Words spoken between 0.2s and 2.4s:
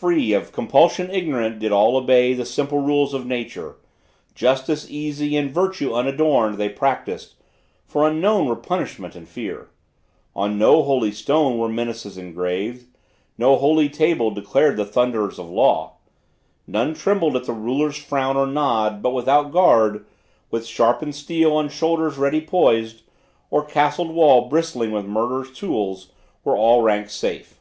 of compulsion ignorant, did all obey